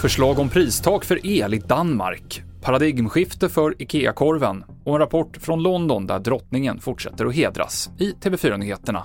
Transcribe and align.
Förslag 0.00 0.38
om 0.38 0.48
pristak 0.48 1.04
för 1.04 1.26
el 1.26 1.54
i 1.54 1.58
Danmark, 1.58 2.42
paradigmskifte 2.62 3.48
för 3.48 3.82
IKEA-korven 3.82 4.64
och 4.84 4.94
en 4.94 4.98
rapport 4.98 5.36
från 5.36 5.62
London 5.62 6.06
där 6.06 6.18
drottningen 6.18 6.80
fortsätter 6.80 7.26
att 7.26 7.34
hedras 7.34 7.90
i 7.98 8.12
TV4-nyheterna. 8.12 9.04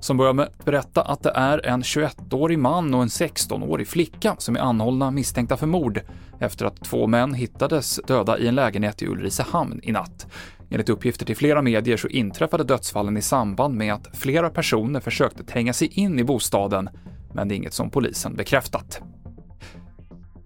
Som 0.00 0.16
börjar 0.16 0.32
med 0.32 0.44
att 0.44 0.64
berätta 0.64 1.02
att 1.02 1.22
det 1.22 1.32
är 1.34 1.66
en 1.66 1.82
21-årig 1.82 2.58
man 2.58 2.94
och 2.94 3.02
en 3.02 3.08
16-årig 3.08 3.88
flicka 3.88 4.34
som 4.38 4.56
är 4.56 4.60
anhållna 4.60 5.10
misstänkta 5.10 5.56
för 5.56 5.66
mord 5.66 6.00
efter 6.38 6.66
att 6.66 6.84
två 6.84 7.06
män 7.06 7.34
hittades 7.34 8.00
döda 8.06 8.38
i 8.38 8.48
en 8.48 8.54
lägenhet 8.54 9.02
i 9.02 9.06
Ulricehamn 9.06 9.80
i 9.82 9.92
natt. 9.92 10.26
Enligt 10.70 10.88
uppgifter 10.88 11.26
till 11.26 11.36
flera 11.36 11.62
medier 11.62 11.96
så 11.96 12.08
inträffade 12.08 12.64
dödsfallen 12.64 13.16
i 13.16 13.22
samband 13.22 13.74
med 13.74 13.94
att 13.94 14.08
flera 14.16 14.50
personer 14.50 15.00
försökte 15.00 15.44
tränga 15.44 15.72
sig 15.72 15.88
in 16.00 16.18
i 16.18 16.24
bostaden, 16.24 16.88
men 17.34 17.48
det 17.48 17.54
är 17.54 17.56
inget 17.56 17.74
som 17.74 17.90
polisen 17.90 18.36
bekräftat. 18.36 19.02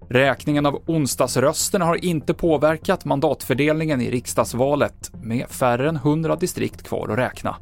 Räkningen 0.08 0.66
av 0.66 0.82
onsdagsrösterna 0.86 1.84
har 1.84 2.04
inte 2.04 2.34
påverkat 2.34 3.04
mandatfördelningen 3.04 4.00
i 4.00 4.10
riksdagsvalet, 4.10 5.10
med 5.22 5.48
färre 5.48 5.88
än 5.88 5.96
100 5.96 6.36
distrikt 6.36 6.82
kvar 6.82 7.08
att 7.08 7.18
räkna. 7.18 7.56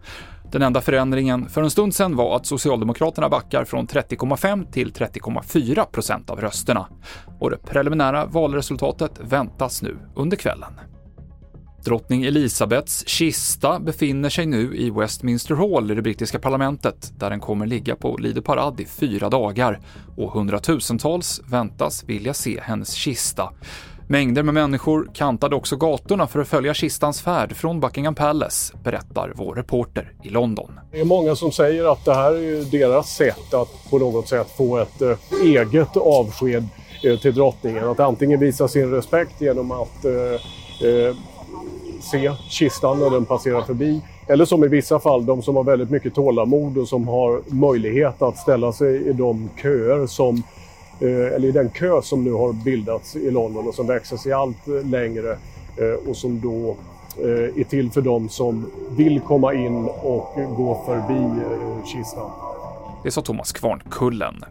Den 0.52 0.62
enda 0.62 0.80
förändringen 0.80 1.48
för 1.48 1.62
en 1.62 1.70
stund 1.70 1.94
sedan 1.94 2.16
var 2.16 2.36
att 2.36 2.46
Socialdemokraterna 2.46 3.28
backar 3.28 3.64
från 3.64 3.86
30,5 3.86 4.72
till 4.72 4.92
30,4 4.92 5.84
procent 5.84 6.30
av 6.30 6.40
rösterna. 6.40 6.88
Och 7.38 7.50
det 7.50 7.58
preliminära 7.58 8.26
valresultatet 8.26 9.20
väntas 9.20 9.82
nu 9.82 9.96
under 10.14 10.36
kvällen. 10.36 10.72
Drottning 11.84 12.24
Elisabeths 12.24 13.04
kista 13.06 13.80
befinner 13.80 14.30
sig 14.30 14.46
nu 14.46 14.76
i 14.76 14.90
Westminster 14.90 15.54
Hall 15.54 15.90
i 15.90 15.94
det 15.94 16.02
brittiska 16.02 16.38
parlamentet, 16.38 17.12
där 17.18 17.30
den 17.30 17.40
kommer 17.40 17.66
ligga 17.66 17.96
på 17.96 18.16
Lido 18.16 18.42
Parad 18.42 18.80
i 18.80 18.84
fyra 18.84 19.28
dagar 19.28 19.80
och 20.16 20.32
hundratusentals 20.32 21.40
väntas 21.50 22.04
vilja 22.04 22.34
se 22.34 22.60
hennes 22.62 22.92
kista. 22.92 23.52
Mängder 24.08 24.42
med 24.42 24.54
människor 24.54 25.10
kantade 25.14 25.56
också 25.56 25.76
gatorna 25.76 26.26
för 26.26 26.40
att 26.40 26.48
följa 26.48 26.74
kistans 26.74 27.22
färd 27.22 27.56
från 27.56 27.80
Buckingham 27.80 28.14
Palace, 28.14 28.74
berättar 28.84 29.32
vår 29.36 29.54
reporter 29.54 30.12
i 30.22 30.28
London. 30.28 30.80
Det 30.92 31.00
är 31.00 31.04
många 31.04 31.36
som 31.36 31.52
säger 31.52 31.92
att 31.92 32.04
det 32.04 32.14
här 32.14 32.32
är 32.32 32.70
deras 32.70 33.16
sätt 33.16 33.54
att 33.54 33.90
på 33.90 33.98
något 33.98 34.28
sätt 34.28 34.46
få 34.56 34.78
ett 34.78 35.02
eh, 35.02 35.16
eget 35.42 35.96
avsked 35.96 36.68
eh, 37.04 37.18
till 37.18 37.34
drottningen. 37.34 37.88
Att 37.88 38.00
antingen 38.00 38.40
visa 38.40 38.68
sin 38.68 38.90
respekt 38.90 39.40
genom 39.40 39.70
att 39.70 40.04
eh, 40.04 41.16
se 42.02 42.32
kistan 42.48 42.98
när 42.98 43.10
den 43.10 43.24
passerar 43.24 43.62
förbi. 43.62 44.00
Eller 44.28 44.44
som 44.44 44.64
i 44.64 44.68
vissa 44.68 44.98
fall, 44.98 45.26
de 45.26 45.42
som 45.42 45.56
har 45.56 45.64
väldigt 45.64 45.90
mycket 45.90 46.14
tålamod 46.14 46.78
och 46.78 46.88
som 46.88 47.08
har 47.08 47.42
möjlighet 47.46 48.22
att 48.22 48.36
ställa 48.36 48.72
sig 48.72 49.08
i 49.08 49.12
de 49.12 49.50
köer 49.62 50.06
som 50.06 50.42
eh, 51.00 51.34
eller 51.34 51.44
i 51.48 51.52
den 51.52 51.70
kö 51.70 52.02
som 52.02 52.24
nu 52.24 52.32
har 52.32 52.52
bildats 52.52 53.16
i 53.16 53.30
London 53.30 53.68
och 53.68 53.74
som 53.74 53.86
växer 53.86 54.16
sig 54.16 54.32
allt 54.32 54.68
eh, 54.68 54.90
längre 54.90 55.30
eh, 55.76 56.08
och 56.08 56.16
som 56.16 56.40
då 56.40 56.76
är 57.58 57.64
till 57.64 57.90
för 57.90 58.00
dem 58.00 58.28
som 58.28 58.70
vill 58.96 59.20
komma 59.20 59.54
in 59.54 59.88
och 60.02 60.34
gå 60.56 60.82
förbi 60.86 61.40
kistan. 61.86 62.30
Det 63.02 63.10
sa 63.10 63.22
Thomas 63.22 63.52
Kvarnkullen. 63.52 64.44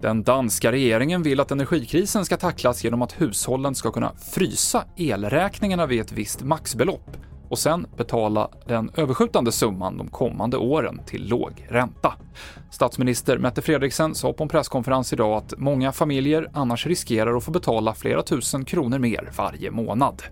Den 0.00 0.22
danska 0.22 0.72
regeringen 0.72 1.22
vill 1.22 1.40
att 1.40 1.50
energikrisen 1.50 2.24
ska 2.24 2.36
tacklas 2.36 2.84
genom 2.84 3.02
att 3.02 3.20
hushållen 3.20 3.74
ska 3.74 3.90
kunna 3.90 4.12
frysa 4.32 4.84
elräkningarna 4.96 5.86
vid 5.86 6.00
ett 6.00 6.12
visst 6.12 6.42
maxbelopp 6.42 7.16
och 7.48 7.58
sen 7.58 7.86
betala 7.96 8.48
den 8.66 8.90
överskjutande 8.96 9.52
summan 9.52 9.96
de 9.96 10.08
kommande 10.08 10.56
åren 10.56 11.00
till 11.06 11.28
låg 11.28 11.66
ränta. 11.68 12.14
Statsminister 12.70 13.38
Mette 13.38 13.62
Frederiksen 13.62 14.14
sa 14.14 14.32
på 14.32 14.42
en 14.42 14.48
presskonferens 14.48 15.12
idag 15.12 15.36
att 15.36 15.54
många 15.58 15.92
familjer 15.92 16.50
annars 16.52 16.86
riskerar 16.86 17.36
att 17.36 17.44
få 17.44 17.50
betala 17.50 17.94
flera 17.94 18.22
tusen 18.22 18.64
kronor 18.64 18.98
mer 18.98 19.30
varje 19.36 19.70
månad. 19.70 20.22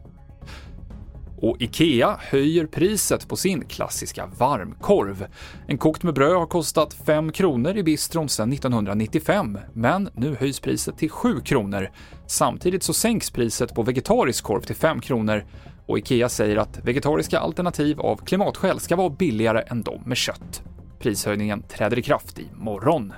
Och 1.41 1.63
IKEA 1.63 2.17
höjer 2.21 2.67
priset 2.67 3.29
på 3.29 3.37
sin 3.37 3.65
klassiska 3.65 4.27
varmkorv. 4.39 5.27
En 5.67 5.79
kokt 5.79 6.03
med 6.03 6.15
bröd 6.15 6.37
har 6.37 6.47
kostat 6.47 6.95
5 6.95 7.33
kronor 7.33 7.77
i 7.77 7.83
bistron 7.83 8.29
sedan 8.29 8.53
1995, 8.53 9.59
men 9.73 10.09
nu 10.15 10.37
höjs 10.41 10.61
priset 10.61 10.99
till 10.99 11.11
7 11.11 11.41
kronor. 11.41 11.91
Samtidigt 12.27 12.83
så 12.83 12.95
sänks 12.95 13.31
priset 13.31 13.75
på 13.75 13.83
vegetarisk 13.83 14.45
korv 14.45 14.61
till 14.61 14.77
5 14.77 15.01
kronor 15.01 15.45
och 15.87 15.99
IKEA 15.99 16.29
säger 16.29 16.57
att 16.57 16.79
vegetariska 16.85 17.39
alternativ 17.39 18.01
av 18.01 18.17
klimatskäl 18.17 18.81
ska 18.81 18.97
vara 18.97 19.11
billigare 19.11 19.65
än 19.67 19.83
de 19.83 20.03
med 20.07 20.17
kött. 20.17 20.63
Prishöjningen 20.99 21.63
träder 21.63 21.99
i 21.99 22.03
kraft 22.03 22.39
i 22.39 22.47
morgon. 22.55 23.13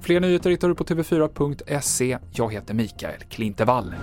Fler 0.00 0.20
nyheter 0.20 0.50
hittar 0.50 0.68
du 0.68 0.74
på 0.74 0.84
tv4.se. 0.84 2.18
Jag 2.32 2.52
heter 2.52 2.74
Mikael 2.74 3.20
Klintevall. 3.30 3.94